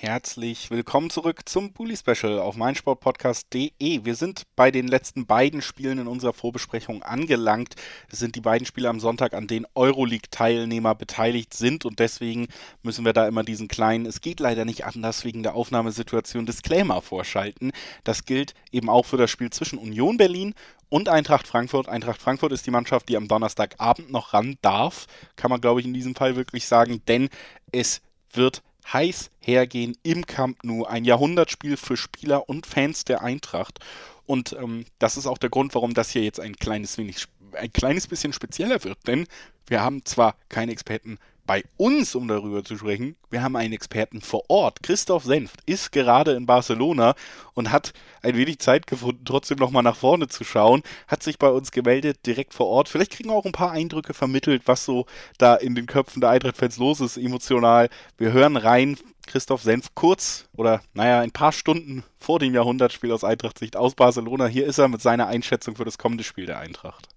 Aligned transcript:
Herzlich 0.00 0.70
willkommen 0.70 1.10
zurück 1.10 1.48
zum 1.48 1.72
Bully 1.72 1.96
Special 1.96 2.38
auf 2.38 2.54
meinsportpodcast.de. 2.54 4.04
Wir 4.04 4.14
sind 4.14 4.44
bei 4.54 4.70
den 4.70 4.86
letzten 4.86 5.26
beiden 5.26 5.60
Spielen 5.60 5.98
in 5.98 6.06
unserer 6.06 6.32
Vorbesprechung 6.32 7.02
angelangt. 7.02 7.74
Es 8.08 8.20
sind 8.20 8.36
die 8.36 8.40
beiden 8.40 8.64
Spiele 8.64 8.90
am 8.90 9.00
Sonntag, 9.00 9.34
an 9.34 9.48
denen 9.48 9.66
Euroleague-Teilnehmer 9.74 10.94
beteiligt 10.94 11.52
sind 11.52 11.84
und 11.84 11.98
deswegen 11.98 12.46
müssen 12.84 13.04
wir 13.04 13.12
da 13.12 13.26
immer 13.26 13.42
diesen 13.42 13.66
kleinen, 13.66 14.06
es 14.06 14.20
geht 14.20 14.38
leider 14.38 14.64
nicht 14.64 14.86
anders 14.86 15.24
wegen 15.24 15.42
der 15.42 15.56
Aufnahmesituation, 15.56 16.46
Disclaimer 16.46 17.02
vorschalten. 17.02 17.72
Das 18.04 18.24
gilt 18.24 18.54
eben 18.70 18.88
auch 18.88 19.04
für 19.04 19.16
das 19.16 19.32
Spiel 19.32 19.50
zwischen 19.50 19.80
Union 19.80 20.16
Berlin 20.16 20.54
und 20.90 21.08
Eintracht 21.08 21.48
Frankfurt. 21.48 21.88
Eintracht 21.88 22.22
Frankfurt 22.22 22.52
ist 22.52 22.64
die 22.68 22.70
Mannschaft, 22.70 23.08
die 23.08 23.16
am 23.16 23.26
Donnerstagabend 23.26 24.12
noch 24.12 24.32
ran 24.32 24.58
darf, 24.62 25.08
kann 25.34 25.50
man 25.50 25.60
glaube 25.60 25.80
ich 25.80 25.86
in 25.86 25.92
diesem 25.92 26.14
Fall 26.14 26.36
wirklich 26.36 26.68
sagen, 26.68 27.02
denn 27.08 27.30
es 27.72 28.00
wird 28.32 28.62
heiß 28.92 29.30
hergehen 29.40 29.96
im 30.02 30.26
Camp 30.26 30.64
Nou. 30.64 30.84
Ein 30.84 31.04
Jahrhundertspiel 31.04 31.76
für 31.76 31.96
Spieler 31.96 32.48
und 32.48 32.66
Fans 32.66 33.04
der 33.04 33.22
Eintracht. 33.22 33.80
Und 34.26 34.52
ähm, 34.52 34.84
das 34.98 35.16
ist 35.16 35.26
auch 35.26 35.38
der 35.38 35.50
Grund, 35.50 35.74
warum 35.74 35.94
das 35.94 36.10
hier 36.10 36.22
jetzt 36.22 36.40
ein 36.40 36.56
kleines 36.56 36.98
wenig, 36.98 37.26
ein 37.52 37.72
kleines 37.72 38.06
bisschen 38.06 38.32
spezieller 38.32 38.84
wird. 38.84 38.98
Denn 39.06 39.26
wir 39.66 39.82
haben 39.82 40.04
zwar 40.04 40.36
keine 40.48 40.72
Experten 40.72 41.18
bei 41.48 41.64
uns, 41.78 42.14
um 42.14 42.28
darüber 42.28 42.62
zu 42.62 42.76
sprechen. 42.76 43.16
Wir 43.30 43.42
haben 43.42 43.56
einen 43.56 43.72
Experten 43.72 44.20
vor 44.20 44.42
Ort. 44.48 44.82
Christoph 44.82 45.24
Senft 45.24 45.60
ist 45.64 45.92
gerade 45.92 46.32
in 46.32 46.44
Barcelona 46.44 47.14
und 47.54 47.72
hat 47.72 47.94
ein 48.20 48.36
wenig 48.36 48.58
Zeit 48.58 48.86
gefunden, 48.86 49.24
trotzdem 49.24 49.56
nochmal 49.56 49.82
nach 49.82 49.96
vorne 49.96 50.28
zu 50.28 50.44
schauen. 50.44 50.82
Hat 51.06 51.22
sich 51.22 51.38
bei 51.38 51.48
uns 51.48 51.72
gemeldet, 51.72 52.26
direkt 52.26 52.52
vor 52.52 52.66
Ort. 52.66 52.90
Vielleicht 52.90 53.12
kriegen 53.12 53.30
wir 53.30 53.34
auch 53.34 53.46
ein 53.46 53.52
paar 53.52 53.72
Eindrücke 53.72 54.12
vermittelt, 54.12 54.64
was 54.66 54.84
so 54.84 55.06
da 55.38 55.54
in 55.54 55.74
den 55.74 55.86
Köpfen 55.86 56.20
der 56.20 56.30
Eintracht-Fans 56.30 56.76
los 56.76 57.00
ist, 57.00 57.16
emotional. 57.16 57.88
Wir 58.18 58.32
hören 58.32 58.58
rein. 58.58 58.98
Christoph 59.26 59.62
Senf 59.62 59.94
kurz 59.94 60.48
oder 60.56 60.80
naja, 60.94 61.20
ein 61.20 61.32
paar 61.32 61.52
Stunden 61.52 62.02
vor 62.18 62.38
dem 62.38 62.54
Jahrhundertspiel 62.54 63.12
aus 63.12 63.24
Eintracht-Sicht 63.24 63.76
aus 63.76 63.94
Barcelona. 63.94 64.46
Hier 64.46 64.66
ist 64.66 64.78
er 64.78 64.88
mit 64.88 65.02
seiner 65.02 65.26
Einschätzung 65.26 65.76
für 65.76 65.84
das 65.84 65.98
kommende 65.98 66.24
Spiel 66.24 66.46
der 66.46 66.58
Eintracht. 66.58 67.08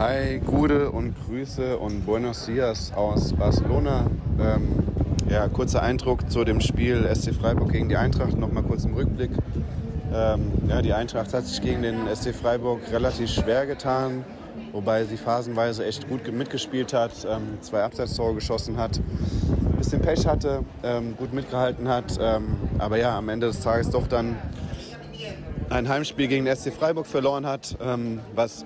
Hi, 0.00 0.38
Gude 0.38 0.90
und 0.92 1.14
Grüße 1.26 1.76
und 1.76 2.06
Buenos 2.06 2.46
Dias 2.46 2.90
aus 2.94 3.34
Barcelona. 3.34 4.06
Ähm, 4.40 4.78
ja, 5.28 5.46
kurzer 5.48 5.82
Eindruck 5.82 6.30
zu 6.30 6.42
dem 6.42 6.62
Spiel 6.62 7.06
SC 7.14 7.34
Freiburg 7.34 7.70
gegen 7.70 7.90
die 7.90 7.98
Eintracht. 7.98 8.34
Nochmal 8.34 8.62
kurz 8.62 8.86
im 8.86 8.94
Rückblick. 8.94 9.30
Ähm, 10.10 10.52
ja, 10.68 10.80
die 10.80 10.94
Eintracht 10.94 11.34
hat 11.34 11.44
sich 11.44 11.60
gegen 11.60 11.82
den 11.82 11.98
SC 12.16 12.34
Freiburg 12.34 12.80
relativ 12.90 13.28
schwer 13.28 13.66
getan, 13.66 14.24
wobei 14.72 15.04
sie 15.04 15.18
phasenweise 15.18 15.84
echt 15.84 16.08
gut 16.08 16.32
mitgespielt 16.32 16.94
hat, 16.94 17.12
ähm, 17.30 17.58
zwei 17.60 17.82
Abseitstore 17.82 18.32
geschossen 18.32 18.78
hat, 18.78 18.96
ein 18.96 19.76
bisschen 19.76 20.00
Pech 20.00 20.26
hatte, 20.26 20.64
ähm, 20.82 21.14
gut 21.18 21.34
mitgehalten 21.34 21.88
hat, 21.88 22.18
ähm, 22.18 22.56
aber 22.78 22.96
ja, 22.96 23.18
am 23.18 23.28
Ende 23.28 23.48
des 23.48 23.60
Tages 23.60 23.90
doch 23.90 24.06
dann 24.06 24.36
ein 25.68 25.90
Heimspiel 25.90 26.26
gegen 26.26 26.46
den 26.46 26.56
SC 26.56 26.72
Freiburg 26.72 27.06
verloren 27.06 27.44
hat, 27.44 27.76
ähm, 27.82 28.20
was 28.34 28.64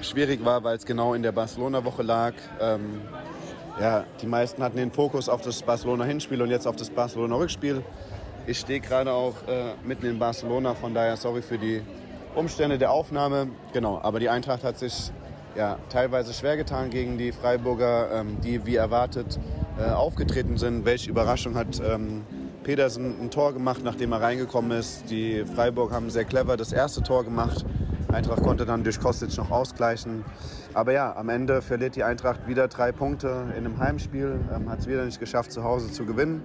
schwierig 0.00 0.44
war, 0.44 0.62
weil 0.64 0.76
es 0.76 0.84
genau 0.84 1.14
in 1.14 1.22
der 1.22 1.32
Barcelona-Woche 1.32 2.02
lag. 2.02 2.34
Ähm, 2.60 3.02
ja, 3.80 4.04
die 4.22 4.26
meisten 4.26 4.62
hatten 4.62 4.76
den 4.76 4.90
Fokus 4.90 5.28
auf 5.28 5.42
das 5.42 5.62
Barcelona-Hinspiel 5.62 6.40
und 6.40 6.50
jetzt 6.50 6.66
auf 6.66 6.76
das 6.76 6.90
Barcelona-Rückspiel. 6.90 7.82
Ich 8.46 8.60
stehe 8.60 8.80
gerade 8.80 9.12
auch 9.12 9.34
äh, 9.48 9.72
mitten 9.84 10.06
in 10.06 10.18
Barcelona, 10.18 10.74
von 10.74 10.94
daher 10.94 11.16
sorry 11.16 11.42
für 11.42 11.58
die 11.58 11.82
Umstände 12.34 12.78
der 12.78 12.92
Aufnahme. 12.92 13.48
Genau, 13.72 13.98
aber 14.02 14.20
die 14.20 14.28
Eintracht 14.28 14.62
hat 14.62 14.78
sich 14.78 15.10
ja, 15.56 15.78
teilweise 15.88 16.32
schwer 16.32 16.56
getan 16.56 16.90
gegen 16.90 17.18
die 17.18 17.32
Freiburger, 17.32 18.10
ähm, 18.12 18.38
die 18.42 18.64
wie 18.66 18.76
erwartet 18.76 19.38
äh, 19.78 19.90
aufgetreten 19.90 20.56
sind. 20.58 20.84
Welche 20.84 21.10
Überraschung 21.10 21.54
hat 21.54 21.80
ähm, 21.84 22.24
Pedersen 22.62 23.20
ein 23.20 23.30
Tor 23.30 23.52
gemacht, 23.52 23.80
nachdem 23.84 24.12
er 24.12 24.20
reingekommen 24.20 24.70
ist. 24.72 25.10
Die 25.10 25.44
Freiburg 25.44 25.92
haben 25.92 26.10
sehr 26.10 26.24
clever 26.24 26.56
das 26.56 26.72
erste 26.72 27.02
Tor 27.02 27.24
gemacht. 27.24 27.64
Eintracht 28.16 28.42
konnte 28.42 28.64
dann 28.64 28.82
durch 28.82 28.98
Kostic 28.98 29.36
noch 29.36 29.50
ausgleichen. 29.50 30.24
Aber 30.72 30.92
ja, 30.92 31.14
am 31.14 31.28
Ende 31.28 31.60
verliert 31.60 31.96
die 31.96 32.02
Eintracht 32.02 32.48
wieder 32.48 32.66
drei 32.66 32.90
Punkte 32.90 33.44
in 33.50 33.66
einem 33.66 33.78
Heimspiel, 33.78 34.40
ähm, 34.54 34.70
hat 34.70 34.78
es 34.78 34.86
wieder 34.86 35.04
nicht 35.04 35.20
geschafft, 35.20 35.52
zu 35.52 35.62
Hause 35.64 35.92
zu 35.92 36.06
gewinnen 36.06 36.42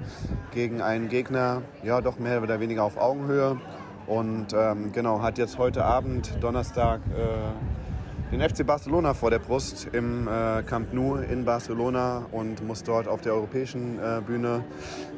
gegen 0.54 0.82
einen 0.82 1.08
Gegner, 1.08 1.62
ja 1.82 2.02
doch 2.02 2.20
mehr 2.20 2.44
oder 2.44 2.60
weniger 2.60 2.84
auf 2.84 2.98
Augenhöhe. 2.98 3.58
Und 4.06 4.48
ähm, 4.54 4.92
genau, 4.92 5.22
hat 5.22 5.38
jetzt 5.38 5.58
heute 5.58 5.86
Abend, 5.86 6.36
Donnerstag, 6.42 7.00
äh, 7.16 8.36
den 8.36 8.42
FC 8.42 8.66
Barcelona 8.66 9.14
vor 9.14 9.30
der 9.30 9.40
Brust 9.40 9.88
im 9.94 10.28
äh, 10.28 10.64
Camp 10.64 10.94
Nou 10.94 11.16
in 11.16 11.46
Barcelona 11.46 12.26
und 12.34 12.68
muss 12.68 12.84
dort 12.84 13.08
auf 13.08 13.22
der 13.22 13.34
europäischen 13.34 13.98
äh, 13.98 14.20
Bühne 14.20 14.66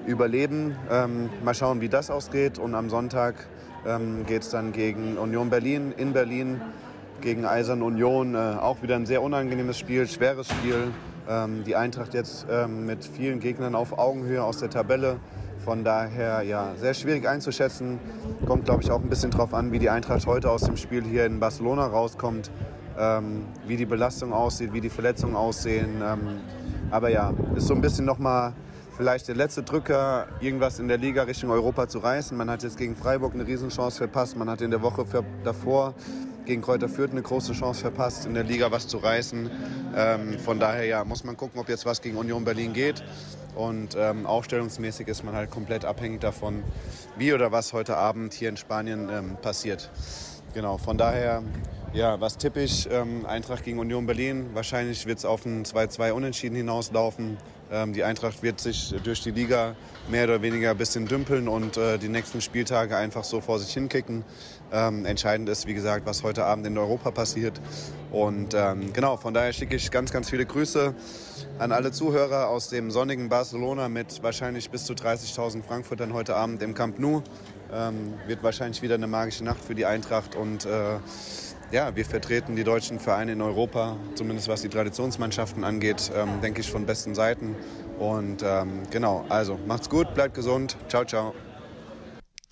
überleben. 0.05 0.75
Ähm, 0.91 1.31
mal 1.43 1.55
schauen, 1.55 1.81
wie 1.81 1.89
das 1.89 2.11
ausgeht. 2.11 2.59
Und 2.59 2.75
am 2.75 2.91
Sonntag 2.91 3.35
ähm, 3.85 4.25
geht 4.25 4.43
es 4.43 4.49
dann 4.49 4.71
gegen 4.71 5.17
Union 5.17 5.49
Berlin 5.49 5.93
in 5.95 6.13
Berlin, 6.13 6.61
gegen 7.21 7.45
Eisern 7.45 7.81
Union. 7.81 8.35
Äh, 8.35 8.57
auch 8.59 8.81
wieder 8.81 8.95
ein 8.95 9.05
sehr 9.05 9.21
unangenehmes 9.21 9.77
Spiel, 9.77 10.07
schweres 10.07 10.47
Spiel. 10.47 10.91
Ähm, 11.29 11.63
die 11.63 11.75
Eintracht 11.75 12.13
jetzt 12.13 12.45
ähm, 12.49 12.85
mit 12.85 13.05
vielen 13.05 13.39
Gegnern 13.39 13.75
auf 13.75 13.97
Augenhöhe 13.97 14.43
aus 14.43 14.57
der 14.57 14.69
Tabelle. 14.69 15.17
Von 15.63 15.85
daher 15.85 16.41
ja, 16.41 16.73
sehr 16.75 16.93
schwierig 16.93 17.27
einzuschätzen. 17.27 17.99
Kommt, 18.45 18.65
glaube 18.65 18.83
ich, 18.83 18.91
auch 18.91 19.01
ein 19.01 19.09
bisschen 19.09 19.31
drauf 19.31 19.53
an, 19.53 19.71
wie 19.71 19.79
die 19.79 19.89
Eintracht 19.89 20.27
heute 20.27 20.49
aus 20.49 20.63
dem 20.63 20.75
Spiel 20.75 21.03
hier 21.03 21.25
in 21.25 21.39
Barcelona 21.39 21.87
rauskommt, 21.87 22.51
ähm, 22.99 23.45
wie 23.65 23.77
die 23.77 23.85
Belastung 23.85 24.33
aussieht, 24.33 24.73
wie 24.73 24.81
die 24.81 24.89
Verletzungen 24.89 25.35
aussehen. 25.35 26.01
Ähm, 26.03 26.41
aber 26.91 27.09
ja, 27.09 27.33
ist 27.55 27.67
so 27.67 27.73
ein 27.73 27.81
bisschen 27.81 28.05
nochmal 28.05 28.53
vielleicht 28.95 29.27
der 29.27 29.35
letzte 29.35 29.63
Drücker, 29.63 30.27
irgendwas 30.39 30.79
in 30.79 30.87
der 30.87 30.97
Liga 30.97 31.23
Richtung 31.23 31.49
Europa 31.49 31.87
zu 31.87 31.99
reißen. 31.99 32.37
Man 32.37 32.49
hat 32.49 32.63
jetzt 32.63 32.77
gegen 32.77 32.95
Freiburg 32.95 33.33
eine 33.33 33.45
Riesenchance 33.45 33.97
verpasst. 33.97 34.37
Man 34.37 34.49
hat 34.49 34.61
in 34.61 34.71
der 34.71 34.81
Woche 34.81 35.05
davor 35.43 35.93
gegen 36.45 36.61
Kräuter 36.61 36.89
Fürth 36.89 37.11
eine 37.11 37.21
große 37.21 37.53
Chance 37.53 37.81
verpasst, 37.81 38.25
in 38.25 38.33
der 38.33 38.43
Liga 38.43 38.71
was 38.71 38.87
zu 38.87 38.97
reißen. 38.97 39.49
Ähm, 39.95 40.39
von 40.39 40.59
daher 40.59 40.85
ja, 40.85 41.03
muss 41.05 41.23
man 41.23 41.37
gucken, 41.37 41.59
ob 41.59 41.69
jetzt 41.69 41.85
was 41.85 42.01
gegen 42.01 42.17
Union 42.17 42.43
Berlin 42.43 42.73
geht. 42.73 43.03
Und 43.55 43.95
ähm, 43.97 44.25
aufstellungsmäßig 44.25 45.07
ist 45.07 45.23
man 45.23 45.35
halt 45.35 45.51
komplett 45.51 45.85
abhängig 45.85 46.21
davon, 46.21 46.63
wie 47.17 47.33
oder 47.33 47.51
was 47.51 47.71
heute 47.71 47.97
Abend 47.97 48.33
hier 48.33 48.49
in 48.49 48.57
Spanien 48.57 49.09
ähm, 49.09 49.37
passiert. 49.41 49.91
Genau, 50.53 50.77
von 50.77 50.97
daher, 50.97 51.43
ja, 51.93 52.19
was 52.19 52.37
tippe 52.37 52.61
ich? 52.61 52.89
Ähm, 52.91 53.25
Eintracht 53.25 53.63
gegen 53.63 53.77
Union 53.77 54.07
Berlin. 54.07 54.49
Wahrscheinlich 54.53 55.05
wird 55.05 55.19
es 55.19 55.25
auf 55.25 55.45
ein 55.45 55.63
2-2 55.63 56.11
Unentschieden 56.11 56.55
hinauslaufen. 56.55 57.37
Ähm, 57.71 57.93
die 57.93 58.03
Eintracht 58.03 58.41
wird 58.41 58.59
sich 58.59 58.95
durch 59.03 59.21
die 59.21 59.29
Liga 59.29 59.75
mehr 60.09 60.23
oder 60.23 60.41
weniger 60.41 60.71
ein 60.71 60.77
bisschen 60.77 61.05
dümpeln 61.05 61.47
und 61.47 61.77
äh, 61.77 61.99
die 61.99 62.09
nächsten 62.09 62.41
Spieltage 62.41 62.97
einfach 62.97 63.23
so 63.23 63.41
vor 63.41 63.59
sich 63.59 63.71
hinkicken. 63.73 64.23
Ähm, 64.71 65.05
entscheidend 65.05 65.49
ist, 65.49 65.67
wie 65.67 65.75
gesagt, 65.75 66.07
was 66.07 66.23
heute 66.23 66.45
Abend 66.45 66.65
in 66.65 66.77
Europa 66.79 67.11
passiert. 67.11 67.61
Und 68.11 68.55
ähm, 68.55 68.91
genau, 68.91 69.17
von 69.17 69.35
daher 69.35 69.53
schicke 69.53 69.75
ich 69.75 69.91
ganz, 69.91 70.11
ganz 70.11 70.31
viele 70.31 70.47
Grüße 70.47 70.95
an 71.59 71.71
alle 71.71 71.91
Zuhörer 71.91 72.47
aus 72.47 72.69
dem 72.69 72.89
sonnigen 72.89 73.29
Barcelona 73.29 73.87
mit 73.87 74.23
wahrscheinlich 74.23 74.71
bis 74.71 74.85
zu 74.85 74.93
30.000 74.93 75.61
Frankfurtern 75.63 76.13
heute 76.13 76.35
Abend 76.35 76.63
im 76.63 76.73
Camp 76.73 76.97
Nou. 76.97 77.21
Ähm, 77.71 78.13
wird 78.25 78.41
wahrscheinlich 78.41 78.81
wieder 78.81 78.95
eine 78.95 79.07
magische 79.07 79.43
Nacht 79.43 79.63
für 79.63 79.75
die 79.75 79.85
Eintracht 79.85 80.35
und 80.35 80.65
äh, 80.65 80.97
ja, 81.73 81.95
wir 81.95 82.05
vertreten 82.05 82.55
die 82.55 82.63
deutschen 82.63 82.99
Vereine 82.99 83.31
in 83.31 83.41
Europa, 83.41 83.97
zumindest 84.13 84.47
was 84.47 84.61
die 84.61 84.69
Traditionsmannschaften 84.69 85.63
angeht, 85.63 86.11
ähm, 86.15 86.39
denke 86.39 86.61
ich 86.61 86.69
von 86.69 86.85
besten 86.85 87.15
Seiten. 87.15 87.55
Und 87.97 88.43
ähm, 88.43 88.83
genau, 88.91 89.25
also 89.27 89.59
macht's 89.65 89.89
gut, 89.89 90.13
bleibt 90.13 90.35
gesund. 90.35 90.77
Ciao, 90.87 91.03
ciao. 91.03 91.33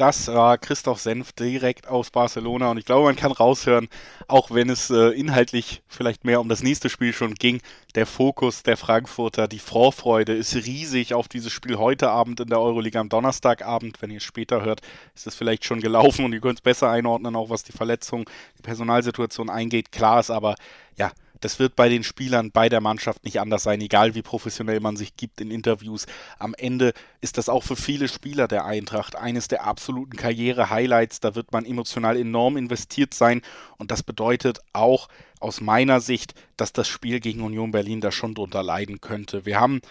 Das 0.02 0.30
war 0.30 0.58
Christoph 0.58 1.00
Senf 1.00 1.32
direkt 1.32 1.88
aus 1.88 2.10
Barcelona 2.10 2.72
und 2.72 2.80
ich 2.80 2.86
glaube, 2.86 3.06
man 3.06 3.16
kann 3.16 3.32
raushören, 3.32 3.88
auch 4.28 4.50
wenn 4.50 4.68
es 4.72 4.90
äh, 4.90 5.10
inhaltlich 5.10 5.84
vielleicht 5.88 6.26
mehr 6.26 6.42
um 6.42 6.50
das 6.50 6.64
nächste 6.64 6.90
Spiel 6.90 7.14
schon 7.14 7.36
ging, 7.36 7.62
der 7.94 8.08
Fokus 8.08 8.64
der 8.64 8.78
Frankfurter, 8.78 9.48
die 9.48 9.60
Vorfreude 9.60 10.34
ist 10.34 10.56
riesig 10.56 11.14
auf 11.14 11.28
dieses 11.28 11.52
Spiel 11.52 11.78
heute 11.78 12.10
Abend 12.10 12.40
in 12.40 12.48
der 12.48 12.60
Euroliga 12.60 13.00
am 13.00 13.10
Donnerstagabend. 13.10 14.02
Wenn 14.02 14.10
ihr 14.10 14.18
es 14.18 14.24
später 14.24 14.64
hört, 14.64 14.82
ist 15.14 15.28
es 15.28 15.36
vielleicht 15.36 15.66
schon 15.66 15.82
gelaufen 15.82 16.26
und 16.26 16.34
ihr 16.34 16.42
könnt 16.42 16.58
es 16.58 16.64
besser 16.64 16.90
einordnen, 16.90 17.36
auch 17.36 17.52
was 17.52 17.64
die 17.64 17.72
Verletzung, 17.72 18.28
die 18.58 18.64
Personalsituation 18.64 19.52
eingeht. 19.52 19.92
Klar 19.92 20.20
ist 20.20 20.32
aber, 20.32 20.56
ja, 20.98 21.12
das 21.42 21.60
wird 21.60 21.76
bei 21.76 21.90
den 21.90 22.04
Spielern, 22.04 22.52
bei 22.52 22.70
der 22.70 22.82
Mannschaft 22.82 23.26
nicht 23.26 23.40
anders 23.40 23.64
sein, 23.64 23.82
egal 23.82 24.16
wie 24.16 24.22
professionell 24.22 24.80
man 24.80 24.96
sich 24.96 25.18
gibt 25.18 25.42
in 25.42 25.52
Interviews. 25.52 26.06
Am 26.40 26.54
Ende 26.54 26.94
ist 27.20 27.38
das 27.38 27.50
auch 27.50 27.64
für 27.64 27.76
viele 27.76 28.08
Spieler 28.08 28.48
der 28.48 28.66
Eintracht 28.66 29.16
eines 29.16 29.48
der 29.48 29.66
absoluten 29.66 30.16
Karriere-Highlights. 30.16 31.20
Da 31.20 31.36
wird 31.36 31.52
man 31.52 31.66
emotional 31.66 32.18
enorm 32.18 32.58
investiert 32.58 33.14
sein 33.14 33.42
und 33.78 33.92
das 33.92 34.04
bedeutet 34.04 34.60
auch 34.74 35.10
aus 35.40 35.60
meiner 35.60 36.00
Sicht, 36.00 36.36
dass 36.56 36.72
das 36.72 36.88
Spiel 36.88 37.20
gegen 37.20 37.42
Union 37.42 37.72
Berlin 37.72 38.00
da 38.00 38.12
schon 38.12 38.36
drunter 38.36 38.64
leiden 38.64 39.02
könnte. 39.02 39.46
Wir 39.46 39.60
haben 39.60 39.82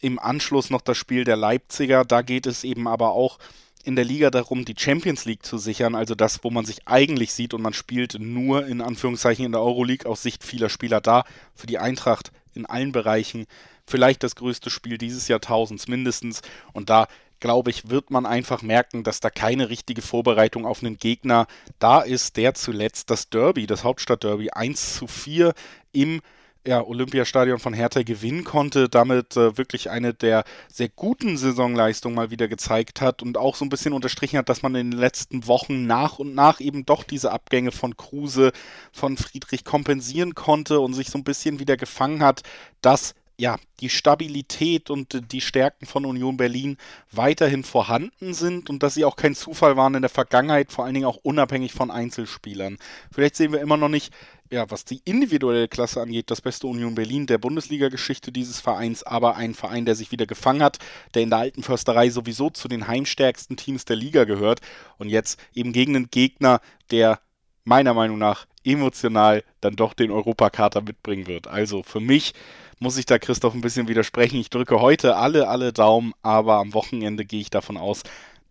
im 0.00 0.18
Anschluss 0.18 0.70
noch 0.70 0.80
das 0.80 0.96
Spiel 0.96 1.24
der 1.24 1.36
Leipziger. 1.36 2.04
Da 2.04 2.22
geht 2.22 2.46
es 2.46 2.64
eben 2.64 2.88
aber 2.88 3.12
auch 3.12 3.38
in 3.84 3.96
der 3.96 4.04
Liga 4.04 4.30
darum, 4.30 4.64
die 4.64 4.74
Champions 4.76 5.24
League 5.24 5.44
zu 5.44 5.58
sichern, 5.58 5.94
also 5.94 6.14
das, 6.14 6.44
wo 6.44 6.50
man 6.50 6.64
sich 6.64 6.86
eigentlich 6.86 7.32
sieht 7.32 7.54
und 7.54 7.62
man 7.62 7.72
spielt 7.72 8.16
nur 8.18 8.66
in 8.66 8.80
Anführungszeichen 8.80 9.44
in 9.44 9.52
der 9.52 9.60
Euroleague 9.60 10.08
aus 10.08 10.22
Sicht 10.22 10.44
vieler 10.44 10.68
Spieler 10.68 11.00
da. 11.00 11.24
Für 11.54 11.66
die 11.66 11.78
Eintracht 11.78 12.32
in 12.54 12.66
allen 12.66 12.92
Bereichen 12.92 13.46
vielleicht 13.86 14.22
das 14.22 14.36
größte 14.36 14.70
Spiel 14.70 14.98
dieses 14.98 15.28
Jahrtausends 15.28 15.88
mindestens. 15.88 16.42
Und 16.72 16.90
da 16.90 17.08
glaube 17.40 17.70
ich, 17.70 17.90
wird 17.90 18.10
man 18.10 18.24
einfach 18.24 18.62
merken, 18.62 19.02
dass 19.02 19.18
da 19.18 19.28
keine 19.28 19.68
richtige 19.68 20.00
Vorbereitung 20.00 20.64
auf 20.64 20.82
einen 20.82 20.96
Gegner 20.96 21.46
da 21.80 22.00
ist, 22.00 22.36
der 22.36 22.54
zuletzt 22.54 23.10
das 23.10 23.30
Derby, 23.30 23.66
das 23.66 23.82
Hauptstadtderby 23.82 24.50
1 24.50 24.94
zu 24.94 25.08
4 25.08 25.52
im 25.92 26.22
ja, 26.66 26.84
Olympiastadion 26.84 27.58
von 27.58 27.74
Hertha 27.74 28.02
gewinnen 28.02 28.44
konnte, 28.44 28.88
damit 28.88 29.36
äh, 29.36 29.56
wirklich 29.58 29.90
eine 29.90 30.14
der 30.14 30.44
sehr 30.68 30.88
guten 30.88 31.36
Saisonleistungen 31.36 32.14
mal 32.14 32.30
wieder 32.30 32.48
gezeigt 32.48 33.00
hat 33.00 33.22
und 33.22 33.36
auch 33.36 33.56
so 33.56 33.64
ein 33.64 33.68
bisschen 33.68 33.92
unterstrichen 33.92 34.38
hat, 34.38 34.48
dass 34.48 34.62
man 34.62 34.74
in 34.74 34.92
den 34.92 34.98
letzten 34.98 35.46
Wochen 35.46 35.86
nach 35.86 36.18
und 36.18 36.34
nach 36.34 36.60
eben 36.60 36.86
doch 36.86 37.02
diese 37.02 37.32
Abgänge 37.32 37.72
von 37.72 37.96
Kruse, 37.96 38.52
von 38.92 39.16
Friedrich 39.16 39.64
kompensieren 39.64 40.34
konnte 40.34 40.80
und 40.80 40.94
sich 40.94 41.10
so 41.10 41.18
ein 41.18 41.24
bisschen 41.24 41.58
wieder 41.58 41.76
gefangen 41.76 42.22
hat, 42.22 42.42
dass 42.80 43.14
ja, 43.38 43.58
die 43.80 43.88
Stabilität 43.88 44.90
und 44.90 45.32
die 45.32 45.40
Stärken 45.40 45.86
von 45.86 46.04
Union 46.04 46.36
Berlin 46.36 46.76
weiterhin 47.10 47.64
vorhanden 47.64 48.34
sind 48.34 48.70
und 48.70 48.82
dass 48.82 48.94
sie 48.94 49.04
auch 49.04 49.16
kein 49.16 49.34
Zufall 49.34 49.76
waren 49.76 49.94
in 49.94 50.02
der 50.02 50.10
Vergangenheit, 50.10 50.70
vor 50.70 50.84
allen 50.84 50.94
Dingen 50.94 51.06
auch 51.06 51.18
unabhängig 51.22 51.72
von 51.72 51.90
Einzelspielern. 51.90 52.78
Vielleicht 53.10 53.36
sehen 53.36 53.52
wir 53.52 53.60
immer 53.60 53.76
noch 53.76 53.88
nicht, 53.88 54.12
ja, 54.50 54.70
was 54.70 54.84
die 54.84 55.00
individuelle 55.04 55.66
Klasse 55.66 56.02
angeht, 56.02 56.30
das 56.30 56.42
beste 56.42 56.66
Union 56.66 56.94
Berlin 56.94 57.26
der 57.26 57.38
Bundesliga-Geschichte 57.38 58.32
dieses 58.32 58.60
Vereins, 58.60 59.02
aber 59.02 59.36
ein 59.36 59.54
Verein, 59.54 59.86
der 59.86 59.94
sich 59.94 60.12
wieder 60.12 60.26
gefangen 60.26 60.62
hat, 60.62 60.78
der 61.14 61.22
in 61.22 61.30
der 61.30 61.38
alten 61.38 61.62
Försterei 61.62 62.10
sowieso 62.10 62.50
zu 62.50 62.68
den 62.68 62.86
heimstärksten 62.86 63.56
Teams 63.56 63.86
der 63.86 63.96
Liga 63.96 64.24
gehört 64.24 64.60
und 64.98 65.08
jetzt 65.08 65.40
eben 65.54 65.72
gegen 65.72 65.96
einen 65.96 66.10
Gegner, 66.10 66.60
der 66.90 67.20
meiner 67.64 67.94
Meinung 67.94 68.18
nach 68.18 68.46
emotional 68.64 69.44
dann 69.60 69.76
doch 69.76 69.94
den 69.94 70.10
Europakater 70.10 70.82
mitbringen 70.82 71.26
wird. 71.26 71.46
Also 71.46 71.82
für 71.82 72.00
mich 72.00 72.34
muss 72.78 72.96
ich 72.96 73.06
da 73.06 73.18
Christoph 73.18 73.54
ein 73.54 73.60
bisschen 73.60 73.88
widersprechen. 73.88 74.40
Ich 74.40 74.50
drücke 74.50 74.80
heute 74.80 75.16
alle, 75.16 75.48
alle 75.48 75.72
Daumen, 75.72 76.12
aber 76.22 76.56
am 76.56 76.74
Wochenende 76.74 77.24
gehe 77.24 77.40
ich 77.40 77.50
davon 77.50 77.76
aus, 77.76 78.02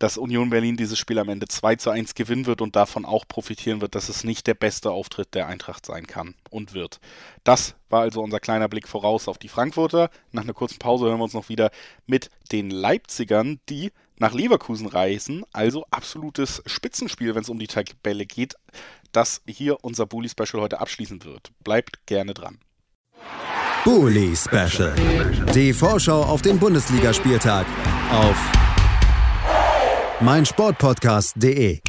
dass 0.02 0.18
Union 0.18 0.50
Berlin 0.50 0.76
dieses 0.76 0.98
Spiel 0.98 1.20
am 1.20 1.28
Ende 1.28 1.46
2 1.46 1.76
zu 1.76 1.90
1 1.90 2.14
gewinnen 2.14 2.46
wird 2.46 2.60
und 2.60 2.74
davon 2.74 3.04
auch 3.04 3.28
profitieren 3.28 3.80
wird, 3.80 3.94
dass 3.94 4.08
es 4.08 4.24
nicht 4.24 4.48
der 4.48 4.54
beste 4.54 4.90
Auftritt 4.90 5.34
der 5.34 5.46
Eintracht 5.46 5.86
sein 5.86 6.08
kann 6.08 6.34
und 6.50 6.74
wird. 6.74 6.98
Das 7.44 7.76
war 7.88 8.00
also 8.00 8.20
unser 8.20 8.40
kleiner 8.40 8.68
Blick 8.68 8.88
voraus 8.88 9.28
auf 9.28 9.38
die 9.38 9.48
Frankfurter. 9.48 10.10
Nach 10.32 10.42
einer 10.42 10.54
kurzen 10.54 10.80
Pause 10.80 11.04
hören 11.04 11.18
wir 11.18 11.24
uns 11.24 11.34
noch 11.34 11.50
wieder 11.50 11.70
mit 12.06 12.30
den 12.50 12.70
Leipzigern, 12.70 13.60
die 13.68 13.92
nach 14.16 14.34
Leverkusen 14.34 14.88
reisen. 14.88 15.44
Also 15.52 15.86
absolutes 15.92 16.64
Spitzenspiel, 16.66 17.36
wenn 17.36 17.42
es 17.42 17.48
um 17.48 17.60
die 17.60 17.68
Tabelle 17.68 18.26
geht, 18.26 18.56
das 19.12 19.42
hier 19.46 19.82
unser 19.82 20.06
Bully 20.06 20.28
Special 20.28 20.62
heute 20.62 20.80
abschließen 20.80 21.24
wird. 21.24 21.52
Bleibt 21.62 22.06
gerne 22.06 22.34
dran. 22.34 22.58
Bully 23.84 24.34
Special. 24.36 24.94
Die 25.54 25.72
Vorschau 25.72 26.22
auf 26.22 26.42
den 26.42 26.58
Bundesligaspieltag 26.58 27.66
auf 28.10 28.36
meinsportpodcast.de 30.20 31.80